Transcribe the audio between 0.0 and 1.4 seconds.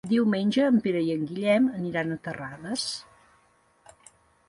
Diumenge en Pere i en